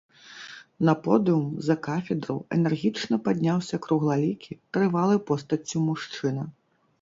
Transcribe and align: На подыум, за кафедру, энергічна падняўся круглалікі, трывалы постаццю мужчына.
На 0.87 0.93
подыум, 1.07 1.43
за 1.67 1.75
кафедру, 1.87 2.35
энергічна 2.57 3.19
падняўся 3.27 3.75
круглалікі, 3.85 4.51
трывалы 4.79 5.15
постаццю 5.29 5.77
мужчына. 5.93 6.43